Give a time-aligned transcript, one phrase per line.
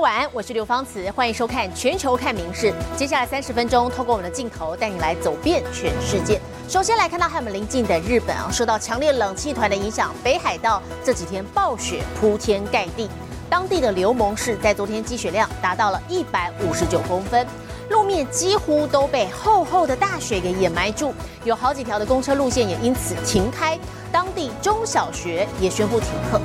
[0.00, 2.72] 晚安，我是刘芳慈，欢迎收看《全球看名事》。
[2.96, 6.40] 接下来三十分钟，透过我们的镜头带你来走遍全世界。
[6.66, 13.10] 首先来看到和我们邻近的日本啊，受到强烈冷气团的影响，北海道这几天暴雪铺天盖地，
[13.50, 17.46] 当地的流盟市在昨天积雪量达到了一百五十九公分。
[17.90, 21.12] 路面几乎都被厚厚的大雪给掩埋住，
[21.44, 23.78] 有好几条的公车路线也因此停开，
[24.10, 26.40] 当地中小学也宣布停课。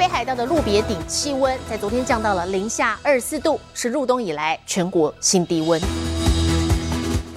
[0.00, 5.78] 北海道的路别顶气温在昨天降到了零下二四度，是入冬以来全国新低温。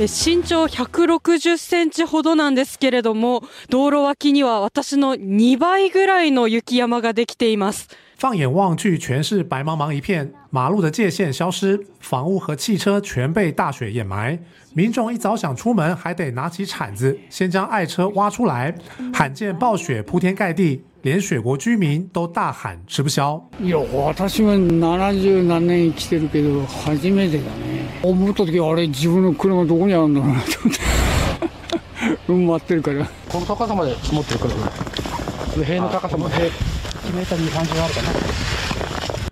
[0.07, 7.89] 身長160センチほどなんですけれども、道路脇には私の2倍ぐらいの雪山ができています。
[8.22, 14.36] 放眼望去，全是白茫茫一片，马路的界限消失，房屋和汽车全被大雪掩埋。
[14.74, 18.74] 民众一早想出门，还得拿起铲子，先将爱车挖出来。
[19.14, 23.40] 罕见暴雪铺天盖地，连雪国居民都大喊吃不消。
[23.60, 27.86] いや、私も七十何年来てるけど初めてだね。
[28.02, 30.80] 思った時あれ自分の車どこにあるんだろうなと思って。
[32.28, 33.06] 埋まってるから。
[33.28, 35.64] この高さまで積もってるから。
[35.64, 36.50] 塀の高さも塀。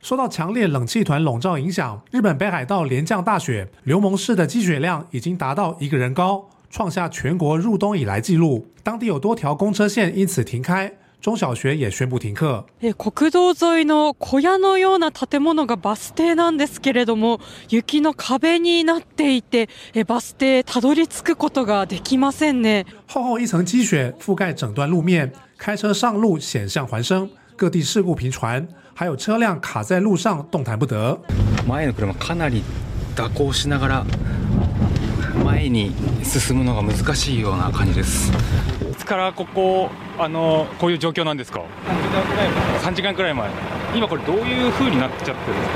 [0.02, 8.66] 受到强烈冷气团笼罩影响，日本北海道连降大雪，流盟市的积雪量已经达到一个人高，创下全国入冬以来纪录。
[8.84, 12.64] 当地有多条公车线因此停开，中小学也宣布停课。
[12.96, 19.68] 国道沿いの小屋のような建物がバス停なんですけれども、雪の壁になっていて、
[20.06, 22.86] バス停たどり着くことができませんね。
[23.08, 27.28] 厚厚一层积雪覆盖整段路面，开车上路险象环生。
[27.61, 31.15] 各地事故频传，还有车辆卡在路上动弹不得。
[31.67, 32.63] 前の車かなり
[33.15, 34.05] 蛇行しながら
[35.45, 38.31] 前に進むのが難しいような感じです。
[38.31, 41.61] いつからここあのこういう状況なんですか
[42.81, 43.47] ？3時間くらい前。
[43.93, 45.67] 今これどういう風になっちゃってるんで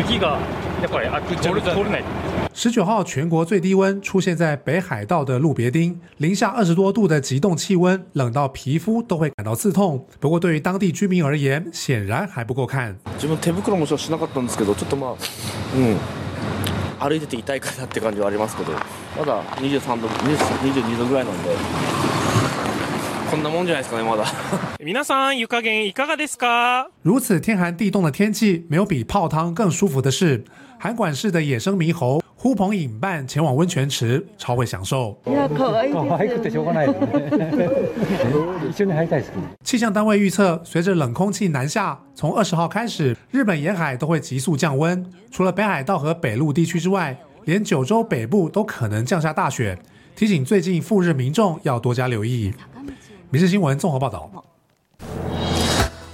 [0.00, 0.12] すか？
[0.14, 0.38] 雪が
[0.80, 2.04] やっぱりあっち通れない。
[2.53, 10.05] 十九号，全国最低温出现在北海道的路别町，零下二十多度的极冻气温，冷到皮肤都会感到刺痛。
[10.19, 12.97] 不过，对于当地居民而言，显然还不够看。
[13.17, 15.15] 自分手袋もしなかったんですけど、ちょっとまあ、
[15.77, 15.97] うん、
[17.09, 18.73] 歩いてて痛いかなって感じはありますけど、
[19.17, 21.49] まだ二十三度、二十二度ぐらいなんで。
[23.31, 24.25] こんなもんじゃないですかね、まだ。
[24.83, 26.87] 皆さん、湯加減いかがですか？
[27.03, 30.43] 如此天寒地冻的天气，没有比泡汤更舒服的事。
[30.81, 35.18] 函馆市的野生猕猴 呼朋引伴前往温泉池，超会享受。
[39.64, 45.10] 气象单位预测，随着冷空气南下，从二十号开始，日本沿海都会急速降温。
[45.30, 49.78] 除了北海道和北陆地区之外，连九州北部都可能降下大雪，
[50.14, 52.52] 提醒最近赴日民众要多加留意。
[53.30, 54.30] 民事新闻综合报道。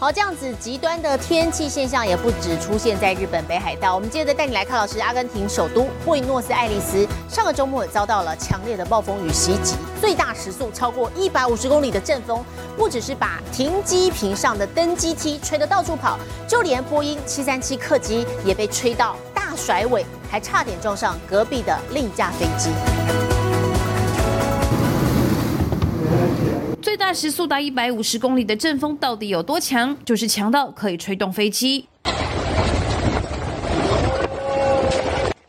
[0.01, 3.95] 好，这样子极端的天气现象也不止出现在日本北海道。
[3.95, 12.43] 我们接着带你来看，老师，阿根廷首都布宜诺斯艾利斯上个周末遭到了强烈的暴风雨袭击，最大时速超过一百五十公里的阵风，
[12.79, 16.19] 不只是把停机坪上的登机梯吹得到处跑，
[16.49, 22.71] 就连波音七三七客机也被吹到大甩尾，还差点撞上隔壁的另一架飞机。
[26.91, 29.97] 最大时速达一百五十公里的阵风到底有多强？
[30.05, 31.87] 就是强到可以吹动飞机。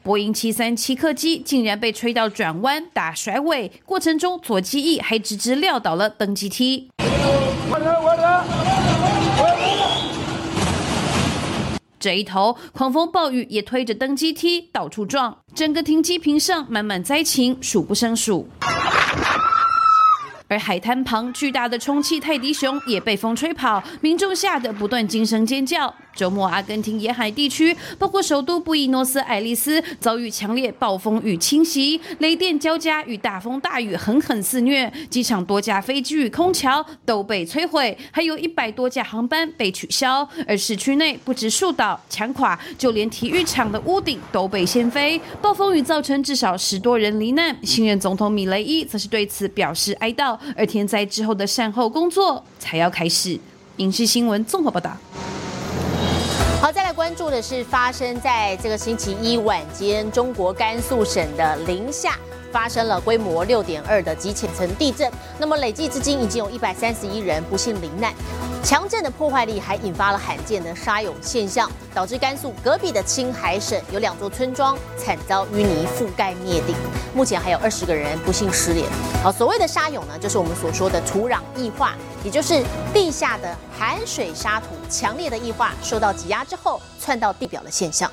[0.03, 6.91] 波音七三七客机竟然被吹到转弯打甩尾，过程中左机翼还直直撂倒了登机梯。
[11.99, 18.47] 这一头狂风暴雨也推着登机梯到处撞，整个停机坪上满满灾情，数不胜数。
[20.51, 25.95] 而海滩旁巨大的充气泰迪熊也被风吹跑，民众吓得不断惊声尖叫。
[26.15, 40.27] 周末，阿根廷沿海地区，包括首都布宜诺斯艾利斯，遭遇强烈暴风雨侵袭，雷电交加与大风大雨狠狠肆虐，机场多架飞机与空桥都被摧毁，还有一百多架航班被取消。
[40.47, 45.19] 而市区内不止树倒墙垮，就连体育场的屋顶都被掀飞。
[45.41, 50.37] 暴风雨造成至少十多人罹难，新任总统米雷伊则是对此表示哀悼。
[50.55, 53.39] 而天灾之后的善后工作才要开始。
[53.77, 54.95] 影视新闻综合报道。
[56.61, 62.15] 好，再来关注的是发生在这个星期一晚间，中国甘肃省的临夏。
[62.51, 68.13] 发生了规模六点二的极浅层地震，那么累计至今已经有一百三十一人不幸罹难。
[68.63, 76.75] 强震的破坏力还引发了罕见的沙涌现象，导致甘肃隔壁的青海省有两座村庄惨遭淤泥覆盖灭顶，
[77.15, 78.87] 目前还有二十个人不幸失联。
[79.23, 82.63] 好，所谓的沙涌呢，就是我们所说的土壤异化，也就是
[82.93, 88.11] 地下的含水沙土强烈的异化受到挤压之后窜到地表的现象。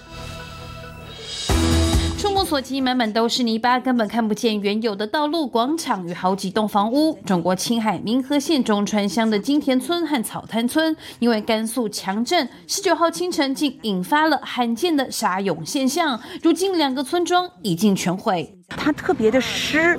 [2.19, 7.17] 触目所及，满满都是泥巴，根本看不见原有的道路、广场与好几栋房屋。
[7.25, 16.19] 中国青海民和县中川乡的金田村和草滩村，因为甘肃强震，十九号清晨竟引发了罕见的沙涌现象。
[16.43, 18.53] 如今两个村庄已经全毁。
[18.67, 19.97] 它特别的湿，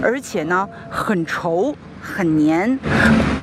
[0.00, 2.78] 而且呢很稠、很黏。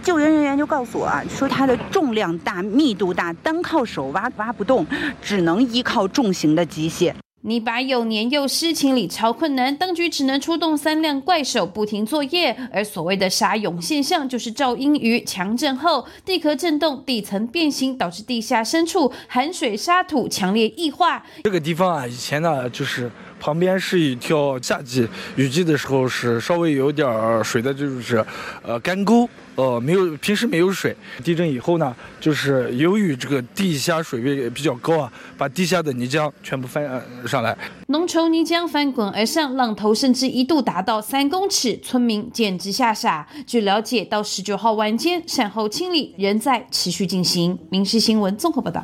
[0.01, 4.87] 救援人员就告诉我啊，说它的重量大、密度大，单靠手挖挖不动，
[5.21, 7.13] 只能依靠重型的机械。
[7.45, 12.55] 泥巴又黏又湿，清理超困难，当局只能出动三辆怪手不停作业。
[12.71, 21.25] 而所谓的沙涌现象，就是噪音于强震后地壳震动、地层变形，导致地下深处含水沙土强烈异化。
[21.43, 23.11] 这个地方啊，以前呢就是
[23.43, 25.05] 旁边是一条夏季
[25.35, 28.25] 雨季的时候是稍微有点水的，就是
[28.61, 29.29] 呃干沟。
[29.55, 30.95] 呃，没有，平时没有水。
[31.23, 36.83] 地震以后呢，就是由于这个地下水位比较高啊，把地下的泥浆全部翻
[37.27, 37.55] 上来，
[37.87, 43.27] 浓稠泥浆翻滚而上，浪头甚至一度达到三公尺，村民简直吓傻。
[43.45, 47.59] 据了解，到十九号晚间，善后清理仍在持续进行。
[47.69, 48.83] 民事新闻综合报道。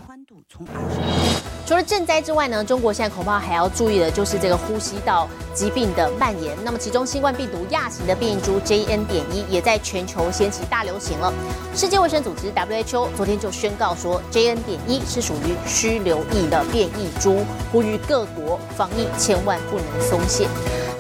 [1.70, 6.58] 除了赈灾之外呢，中国现在恐怕还要注意的就是这个呼吸道疾病的蔓延。
[6.64, 9.06] 那么，其中新冠病毒亚型的变异株 JN.
[9.06, 11.32] 点一也在全球掀起大流行了。
[11.76, 14.58] 世界卫生组织 WHO 昨天就宣告说，JN.
[14.64, 20.48] 点一是属于需留意的变异株，呼吁各国防疫千万不能松懈。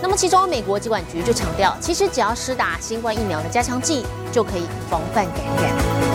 [0.03, 6.08] 那么，其中美国疾管局就强调，其实只要施打新冠疫苗的加强剂，就可以防范感染。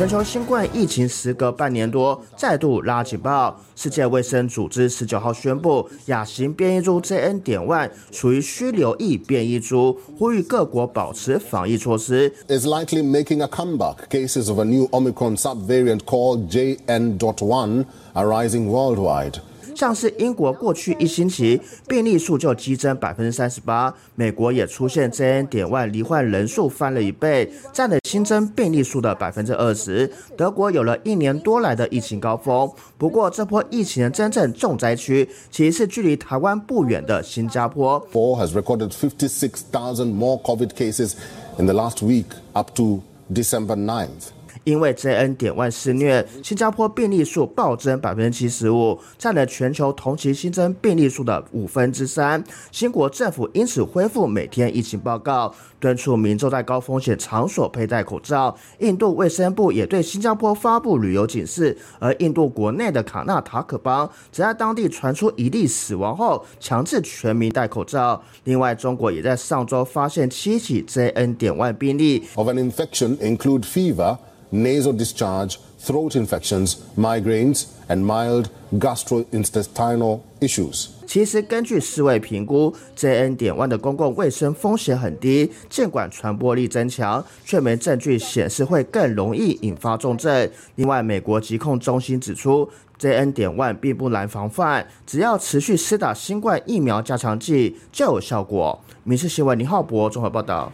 [0.00, 7.42] 全球新冠疫情时隔半年多再度拉警报，世界卫生组织十九号宣布，亚型变异株 JN.
[7.42, 12.32] 点 Y 属于需留意变异株，呼吁各国保持防疫措施。
[12.48, 14.08] Is likely making a comeback.
[14.08, 17.18] Cases of a new Omicron subvariant called JN.
[17.18, 19.34] dot one are rising worldwide.
[19.80, 25.46] 像是英国过去一星期病例数就激增百分之三十八，美国也出现 JN.
[25.46, 30.12] 点万罹患人数翻了一倍，占了新增病例数的百分之二十。
[30.36, 38.06] 德国有了一年多来的疫情高峰，不过这波疫情的真正重灾区其实是距离台湾不远的新加坡。
[38.12, 41.14] Four has recorded fifty six thousand more COVID cases
[41.58, 43.00] in the last week up to
[43.32, 44.28] December ninth.
[44.70, 45.36] 因为 JN.
[45.36, 52.42] 点万肆虐，新加坡病例数暴增百分之七十五，占了全球同期新增病例数的五分之三。
[52.70, 58.56] 新国政府因此恢复每天疫情报告，敦促民众在高风险场所佩戴口罩。
[58.78, 68.22] 印度卫生部也对新加坡发布旅游警示，而印度国内的卡纳塔可邦则在当地传出一例死亡后，强制全民戴口罩。
[68.44, 71.36] 另外，中国也在上周发现七起 JN.
[71.36, 72.24] 点万病例。
[72.36, 74.18] Of an infection include fever.
[74.50, 78.46] Nasal discharge, throat infections, migraines, and mild
[78.78, 80.88] gastrointestinal issues.
[81.06, 83.34] 其实，根据世卫评估，JN.
[83.34, 90.48] 点万的公共卫生风险很低，尽管传播力增强，却没证据显示会更容易引发重症。
[90.76, 92.68] 另外，美国疾控中心指出
[93.00, 93.32] ，JN.
[93.32, 98.78] 点万并不难防范，只要持续施打新冠疫苗加强剂就有效果。
[99.02, 100.72] 民事新闻林浩博综合报道。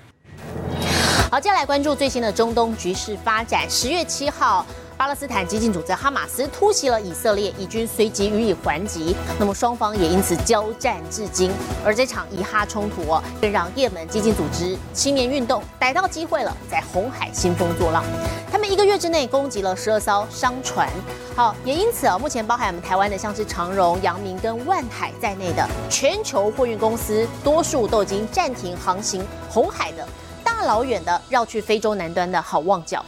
[1.29, 3.69] 好，接下来关注最新的中东局势发展。
[3.69, 4.65] 十月七号，
[4.97, 9.17] 巴勒斯坦激进组织哈马斯突袭了以色列，以军随即予以还击。
[9.37, 11.51] 那么双方也因此交战至今。
[11.85, 18.05] 而这场以哈冲突，更让也门激进组织青年运动逮到机会了，在红海兴风作浪。
[18.53, 20.89] 他们一个月之内攻击了十二艘商船。
[21.35, 30.07] 好，也因此啊，目前包含我们台湾的像是长荣、阳明跟万海在内的全球货运公司，多数都已经暂停航行红海的。
[30.56, 33.04] 大老远的绕去非洲南端的好望角，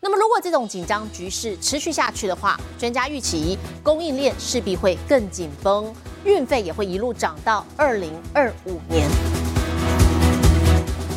[0.00, 5.92] 那么如果这种紧张局势持续下去的话，专家预期供应链势必会更紧绷，
[6.24, 9.08] 运费也会一路涨到二零二五年。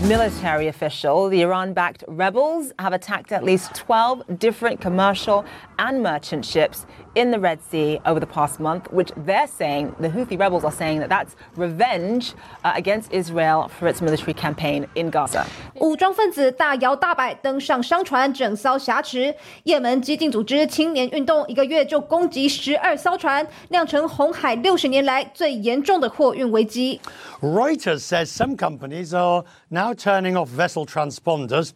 [0.04, 5.44] Military official, the Iran backed rebels have attacked at least 12 different commercial
[5.78, 6.80] and merchant ships
[7.16, 10.72] in the Red Sea over the past month, which they're saying, the Houthi rebels are
[10.72, 15.46] saying that that's revenge uh, against Israel for its military campaign in Gaza.
[15.76, 19.36] 武装分子大摇大摆登上商船，整艘挟持。
[19.64, 27.02] 也门激进组织青年运动一个月就攻击十二艘船，酿成红海六十年来最严重的货运危机。
[27.42, 31.72] Reuters says some companies are now turning off vessel transponders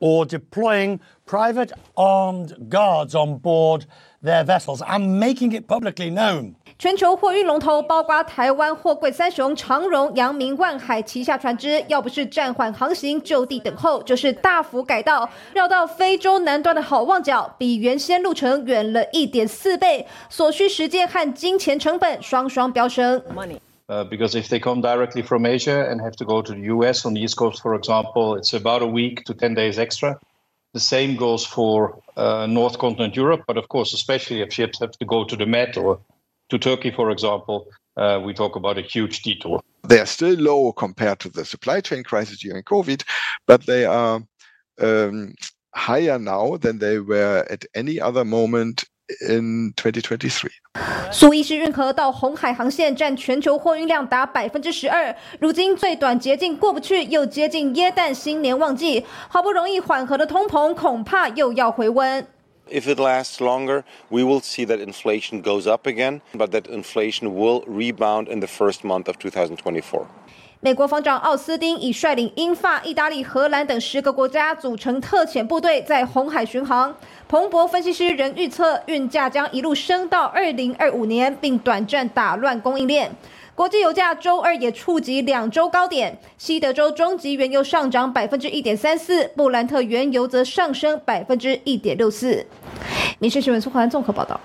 [0.00, 3.86] or deploying private armed guards on board
[4.21, 6.53] their vessels and making it publicly known.
[6.77, 23.21] 全球货运龙头包括台湾货柜三雄长荣、扬明、万海旗下船只，要不是暂缓航行就地等候，就是大幅改道绕到非洲南端的好望角，比原先路程远了一点四倍，所需时间和金钱成本双双飙升。
[23.35, 23.59] Money.
[24.09, 27.13] because if they come directly from Asia and have to go to the US on
[27.13, 30.19] the East Coast, for example, it's about a week to 10 days extra.
[30.73, 34.91] The same goes for uh, North Continent Europe, but of course, especially if ships have
[34.91, 35.99] to go to the Med or
[36.49, 39.61] to Turkey, for example, uh, we talk about a huge detour.
[39.87, 43.03] They are still low compared to the supply chain crisis during COVID,
[43.47, 44.21] but they are
[44.79, 45.33] um,
[45.73, 48.85] higher now than they were at any other moment
[49.28, 50.50] in 2023.
[51.12, 62.26] 苏伊士运河到红海航线占全球货运量达百分之十二，如今最短捷径过不去，又接近耶诞新年旺季，好不容易缓和的通膨恐怕又要回温。
[62.70, 67.34] If it lasts longer, we will see that inflation goes up again, but that inflation
[67.34, 70.06] will rebound in the first month of 2024.
[70.61, 76.93] 美国防长奥斯汀已率领英法、意大利、荷兰等十个国家组成特遣部队，在红海巡航。
[77.29, 83.09] 彭博分析师仍预测，运价将一路升到二零二五年，并短暂打乱供应链。
[83.55, 92.45] 国际油价周二也触及两周高点，西德州中级原油上涨百分之一点三四，布兰特原油则上升百分之一点六四。
[93.19, 94.37] 民事新闻苏环综合报道。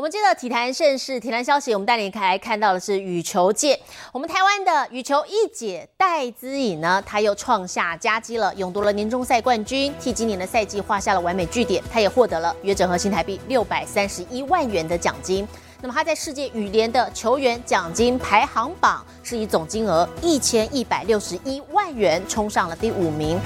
[0.00, 3.78] 我们接着体坛盛世，体坛消息，我们带你来看到的是羽球界。
[4.12, 11.84] 我们台湾的羽球一姐戴资颖呢，她又创下佳绩了，勇夺了年终赛冠军，替今年的赛季画下了完美句点。
[11.92, 15.46] 她也获得了约整合新台币六百三十一万元的奖金。
[15.82, 23.38] 那么她在世界羽联的球员奖金排行榜是以总金额一千一百六十一万元冲上了第五名。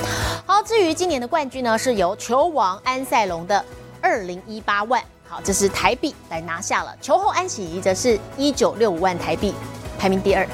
[0.46, 3.64] 好，至于今年的冠军呢，是由球王安塞龙的
[4.00, 5.02] 二零一八万。
[5.34, 6.94] 好，这是台币来拿下了。
[7.00, 9.52] 球后安喜怡则是一九六五万台币，
[9.98, 10.46] 排名第二。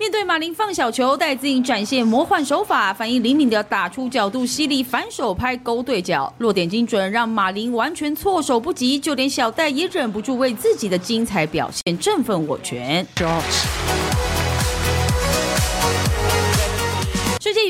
[0.00, 8.98] 面对马林放小球，戴资颖展现魔幻手法，反应灵敏的打出角度犀利，反手拍勾对角，落点精准，让马林完全措手不及。
[8.98, 13.06] 就连小戴也忍不住为自己的精彩表现振奋我拳。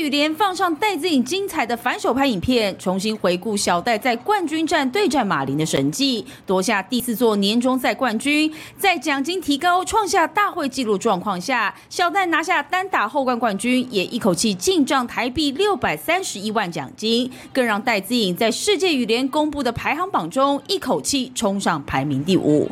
[0.03, 8.53] 羽联放上戴资颖精彩的反手拍影片，重新回顾小戴在冠军战对战马林的神迹，夺下第四座年终赛冠军。
[8.77, 22.69] 在奖金提高、创下大会纪录状况下，小戴拿下单打后冠冠军，也一口气进账台币六百三十一万奖金，更让戴资颖在世界羽联公布的排行榜中一口气冲上排名第五。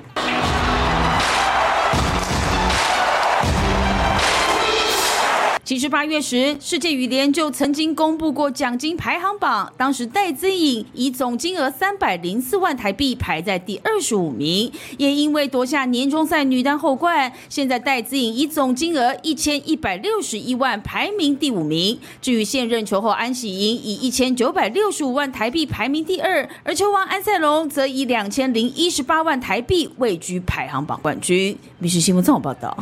[5.71, 21.97] 其实八月时，世界羽联就曾经公布过奖金排行榜，当时戴资颖以总金额三百零四万台币排在第二十五名，也因为夺下年终赛女单后冠，现在戴资颖以总金额一千一百六十一万排名第五名。
[22.21, 31.57] 至于现任球后安喜莹以一千九百六十五万台币排名第二，而球王安塞龙则以两千零一十八万台币位居排行榜冠军。
[31.79, 32.77] 密室新闻综合报道。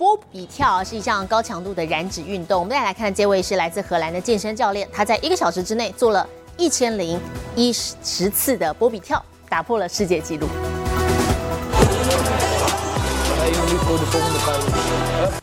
[0.00, 2.60] 波比跳是一项高强度的燃脂运动。
[2.60, 6.26] 我们再来看，这位是来自荷兰的健身教练，他在一个小时之内做了
[6.56, 7.20] 一千零
[7.54, 10.48] 一十次的波比跳，打破了世界纪录。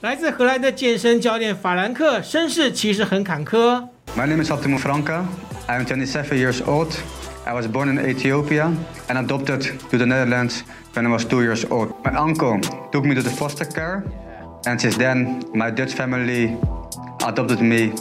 [0.02, 3.88] 来自荷兰的健身教练法兰克，身世其实很坎坷。
[4.16, 5.24] My name is Optimo Franca.
[5.68, 6.96] I'm 27 years old.
[7.46, 8.74] I was born in Ethiopia
[9.08, 9.62] and adopted
[9.92, 10.62] to the Netherlands
[10.96, 11.90] when I was two years old.
[12.04, 12.60] My uncle
[12.92, 14.04] took me to the foster care,
[14.66, 16.57] and since then, my Dutch family
[17.21, 17.92] adopted me,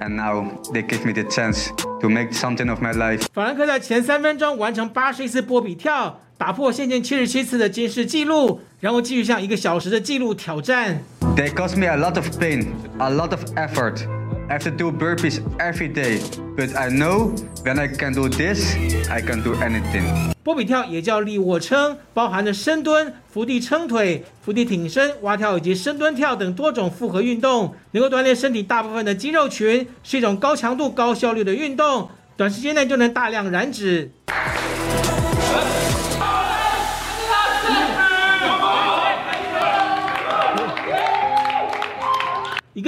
[0.00, 1.70] and now they give me the chance
[2.00, 3.26] to make something of my life.
[3.32, 11.02] 法兰克在前三分钟完成八十一次波比跳，打破现前七十七次的金氏纪录，然后继续向一个小时的纪录挑战。
[11.36, 14.06] They caused me a lot of pain, a lot of effort,
[14.51, 16.19] I have to do burpees every day,
[16.57, 18.75] but I know when I can do this,
[19.09, 20.03] I can do anything.
[20.43, 34.11] 波比跳也叫立卧撑，包含着深蹲、伏地撑腿、伏地挺身、蛙跳以及深蹲跳等多种复合运动，能够锻炼身体大部分的肌肉群，是一种高强度、高效率的运动，短时间内就能大量燃脂。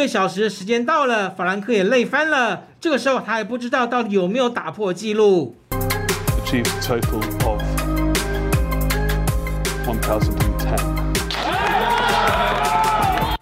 [0.04, 2.64] 个小时的时间到了，法兰克也累翻了。
[2.82, 5.56] 这个时候他还不知道到底有没有打破纪录。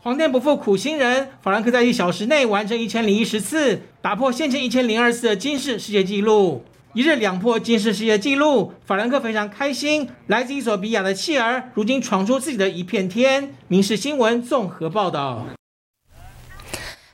[0.03, 6.63] 皇天不负苦心人，法兰克在一小时内完成一千零一十次，打破先前一千零二次的金氏世界纪录。
[6.93, 10.07] 一日两破金氏世界纪录，法兰克非常开心。
[10.27, 13.43] 来自伊索比亚的妻儿，如今闯出自己的一片天。
[13.67, 15.43] 《民事新闻》综合报道。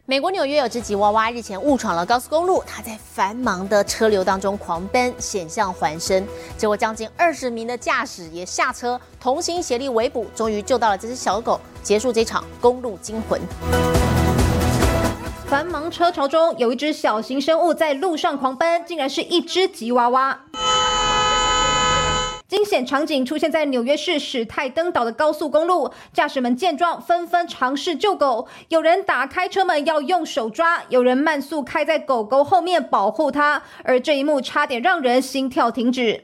[0.10, 6.26] 美国纽约有只吉娃娃日前误闯了高速公路，它在繁忙的车流当中狂奔，险象环生。
[6.58, 13.38] 结果将近二十名的驾驶也下车，同心协力围捕，终于救到了这只小狗，结束这场公路惊魂。
[15.46, 20.40] 繁忙车潮中，有一只小型生物在路上狂奔，竟然是一只吉娃娃。
[22.48, 36.24] 惊险场景出现在纽约市史泰登岛的高速公路，驾驶们见状纷纷尝试救狗，有人打开车门要用手抓，有人慢速开在狗狗后面保护它，而这一幕差点让人心跳停止。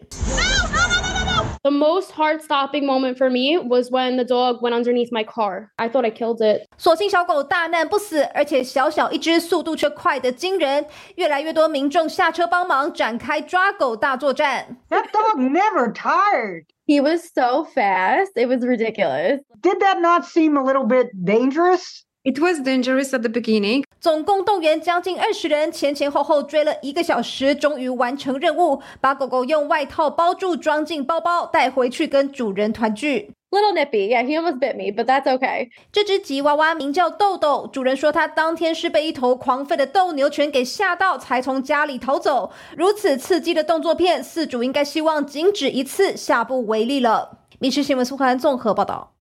[1.62, 5.70] The most heart-stopping moment for me was when the dog went underneath my car.
[5.76, 6.68] I thought I killed it.
[6.76, 10.86] 所幸小狗大难不死，而且小小一只，速度却快得惊人。
[11.16, 14.78] 越来越多民众下车帮忙，展开抓狗大作战。
[14.88, 16.66] That dog never tired.
[16.86, 18.32] He was so fast.
[18.34, 19.40] It was ridiculous.
[19.60, 22.04] Did that not seem a little bit dangerous?
[22.25, 23.83] It was dangerous at the beginning.
[23.99, 33.31] 总共动员将近二十人，前前后后追了一个小时，终于完成任务，把狗狗用外套包住，装进包包，带回去跟主人团聚。
[33.51, 34.07] Little nippy.
[34.07, 35.67] Yeah, he almost bit me, but that's okay.
[35.91, 42.53] 这只吉娃娃名叫豆豆，主人说他当天是被一头狂吠的斗牛犬给吓到，才从家里逃走。
[42.77, 47.39] 如此刺激的动作片，饲主应该希望仅止一次，下不为例了。
[47.59, 49.11] 密室新闻苏涵综合报道。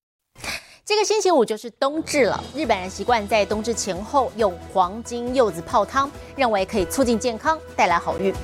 [0.85, 8.35] 这个星期五就是冬至了，日本人习惯在冬至前后用黄金柚子泡汤，认为可以促进健康，带来好运。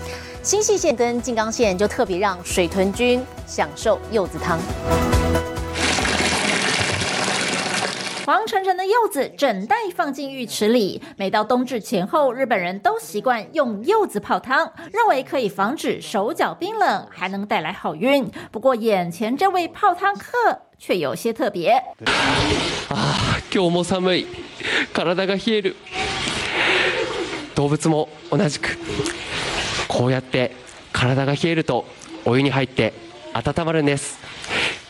[0.40, 4.56] 新细线跟静冈县就特别让水豚君享受柚子汤。
[8.27, 18.29] 黄澄澄的柚子整袋放进浴池里，每到冬至前后，日本人都习惯用柚子泡汤，认为可以防止手脚冰冷，还能带来好运。
[18.51, 21.71] 不过，眼前这位泡汤客却有些特别。
[22.89, 24.25] ああ今日も寒い
[24.93, 25.75] 体が冷える
[27.55, 28.77] 動物も同じく
[29.87, 30.51] こうやって
[30.91, 31.85] 体が冷えると
[32.25, 32.93] お湯に入って
[33.33, 34.19] 温まるんです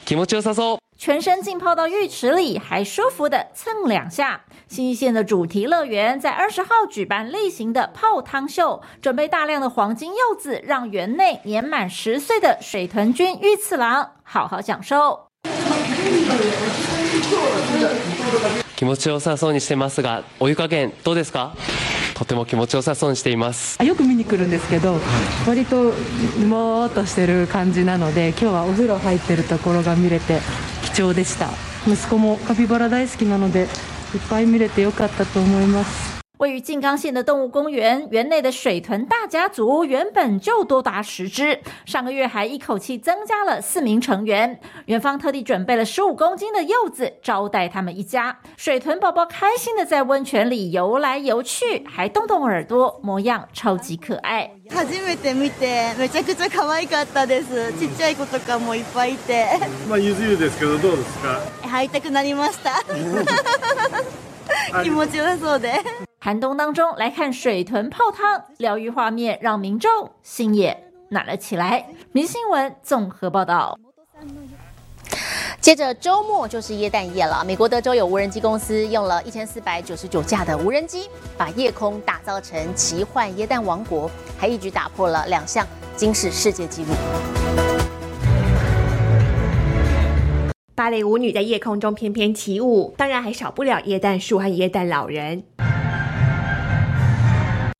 [0.06, 4.42] 気持ちよさそう 全身浸泡到浴池里，还舒服的蹭两下。
[4.68, 15.28] 新泻县的主题乐园在二十号举办例行的泡汤秀，准备大量的黄金柚子，让园内年满十岁的水豚君玉次郎好好享受。
[18.76, 21.56] 気持ちよさそうにしてますがお湯加減どうですか
[22.16, 24.98] とても気持ちよさそうにしていますよく見に来るんですけど
[25.48, 25.94] 割と
[26.48, 30.67] もーっとしてる感じなので今日はお風呂入ってるところが見れて貴
[31.03, 31.51] 重でした。
[31.87, 33.69] 息子もカピバラ大好きなのでいっ
[34.29, 36.18] ぱい見れてよかったと思います。
[36.40, 44.60] 位于静冈县的动物公园，园内的水豚大家族原本就多达十只，上个月还一口气增加了四名成员。
[44.88, 48.38] 园方特地准备了十五公斤的柚子招待他们一家。
[48.58, 54.52] 水豚宝宝开心的在温泉里游来游去，还动动耳朵，模样超级可愛。
[54.70, 57.72] 初めて見てめちゃくちゃ可愛かったです。
[57.80, 59.46] ちっちゃい子とかもいっぱいいて。
[59.88, 61.40] まあゆず湯ですけどどうですか。
[61.70, 62.84] 入りたくなりました。
[64.84, 65.74] 気持ちよさそうで。
[66.20, 71.86] 寒冬当中来看水豚泡汤，疗愈画面让民众心也暖了起来。
[72.12, 73.78] 明新闻综合报道。
[75.60, 85.66] 接着周末就是耶诞夜了，美国德州有无人机公司用了一千四百九十九架的无人机，把夜空打造成奇幻耶诞王国，还一举打破了两项
[85.96, 87.67] 惊世世界纪录。
[90.79, 95.43] 芭蕾舞女在夜空中翩翩起舞，当然还少不了液氮树和液氮老人。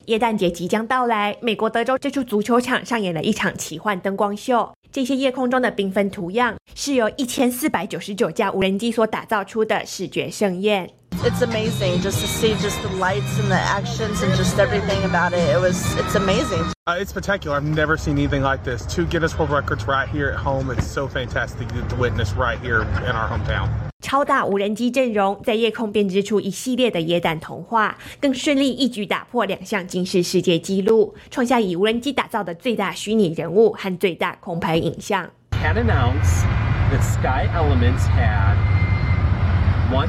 [0.07, 4.73] 耶诞节即将到来，美国德州这处足球场上演了一场奇幻灯光秀。
[4.91, 10.89] 这些夜空中的缤纷图样，是由一千四百九十九架无人机所打造出的视觉盛宴。
[11.24, 15.40] it's amazing just to see just the lights and the actions and just everything about it.
[15.48, 16.64] It was it's amazing.
[16.86, 17.56] Uh, it's spectacular.
[17.56, 18.84] I've never seen anything like this.
[18.86, 20.70] Two Guinness World Records right here at home.
[20.70, 23.68] It's so fantastic to witness right here in our hometown.
[24.02, 35.30] 超大无人机阵容在夜空编织出一系列的野胆童话，更顺利一举打破两项金氏世界纪录，创下以无人机打造的最大虚拟人物和最大空拍影像。
[35.52, 36.42] Can announce
[36.90, 38.58] that Sky Elements had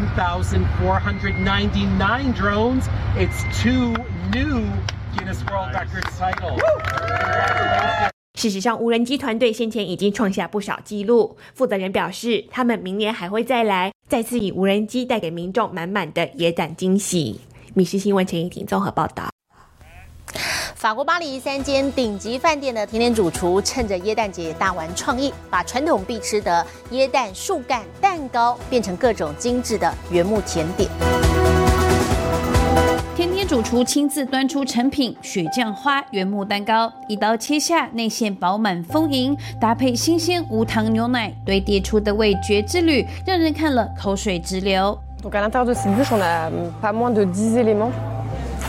[0.00, 2.88] 1,499 drones.
[3.16, 3.92] It's two
[4.32, 4.64] new
[5.14, 6.58] Guinness World Records titles.
[8.34, 11.36] 事实上，无人机团队先前已经创下不少纪录。
[11.54, 17.42] 负责人表示，他们明年还会再来，再次以无人机带给民众满满的野胆惊喜。
[17.74, 19.28] 米氏新闻陈怡婷综合报道。
[20.74, 30.88] 法国巴黎三间顶级饭店的甜点主厨趁着耶诞节大玩创意，把传统必吃的椰蛋树干蛋糕变成各种精致的原木甜点。
[33.14, 44.98] 甜点主厨亲自端出成品雪酱花原木蛋糕，一刀切下，内馅饱满丰盈，搭配新鲜无糖牛奶，堆叠出的味觉之旅，让人看了口水直流。
[45.22, 47.90] Donc à l'intérieur de cette bûche, on a pas moins de 10 éléments.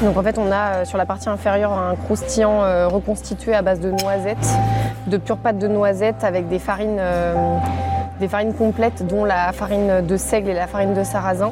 [0.02, 3.92] Donc en fait, on a sur la partie inférieure un croustillant reconstitué à base de
[3.92, 4.58] noisettes,
[5.08, 7.02] de pure pâte de noisettes avec des farines,
[8.20, 11.52] des farines complètes, dont la farine de seigle et la farine de sarrasin.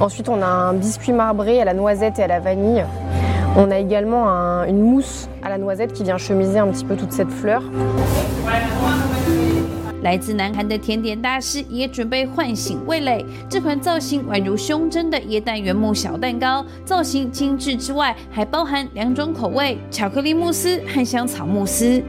[0.00, 2.84] Ensuite, on a un biscuit marbré à la noisette et à la vanille.
[3.56, 6.96] On a également un, une mousse à la noisette qui vient chemiser un petit peu
[6.96, 7.62] toute cette fleur.
[10.02, 13.24] 来自南韩的甜点大师也准备唤醒味蕾。
[13.48, 22.02] 这款造型宛如胸针的椰蛋原木小蛋糕，造型精致之外，还包含两种口味：巧克力慕斯和香草慕斯。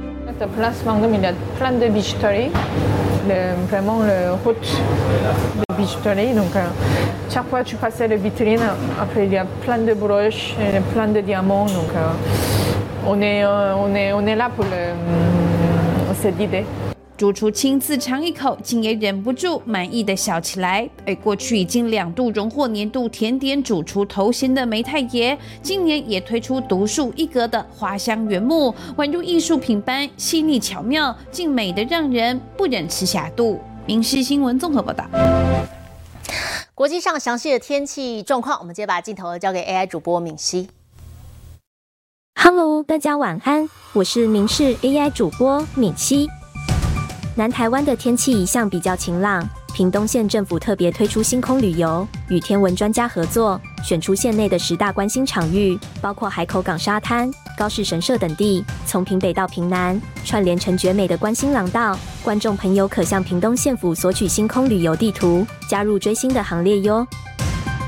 [17.20, 20.90] 主厨亲自尝一口，竟也忍不住满意的笑起来。
[21.06, 33.60] 而过去已经两度荣获年度甜点主厨头衔的梅太爷，今年也推出独树一格的花香原木，宛如艺术品般细腻巧妙，竟美得让人不忍吃下肚。
[33.86, 35.04] 民事新闻综合报道。
[36.74, 40.70] 国际上详细的天气状况，我们接把镜头交给 AI 主播敏熙。
[42.36, 46.30] Hello，大家晚安，我是民事 AI 主播敏熙。
[47.40, 61.98] 南台湾的天气一向比较晴朗，屏东县政府特别推出星空旅游，与天文专家合作，选出县内的十大观星场域，包括海口港沙滩、高士神社等地，从屏北到屏南，串联成绝美的观星廊道。
[62.22, 67.08] 观众朋友可向屏东县府索取星空旅游地图，加入追星的行列哟。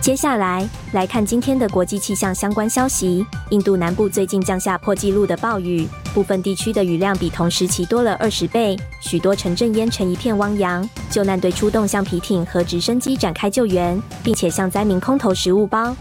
[0.02, 3.24] 接下来来看今天的国际气象相关消息。
[3.52, 10.90] 印度南部最近降下破纪录的暴雨，部分地区的雨量比同时期多了二十倍，许多城镇淹成一片汪洋。
[11.12, 15.96] 救难队出动橡皮艇和直升机展开救援，并且向灾民空投食物包。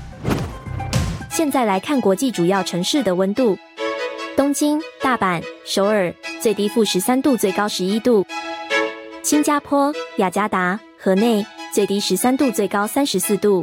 [1.29, 3.59] 现在来看国际主要城市的温度：
[4.35, 6.11] 东京、大阪、首尔
[6.41, 8.25] 最低负十三度，最高十一度；
[9.23, 13.63] 新加坡、雅加达、河内最低十三度，最高三十四度。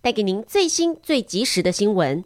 [0.00, 2.24] 带给您最新、最及时的新闻。